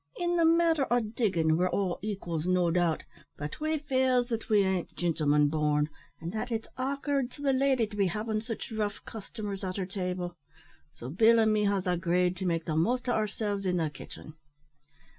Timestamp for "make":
12.47-12.65